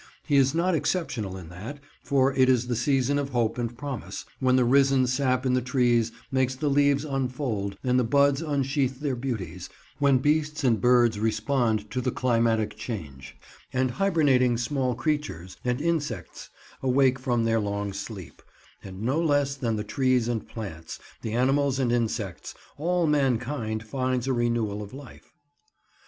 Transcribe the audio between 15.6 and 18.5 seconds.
and insects awake from their long sleep;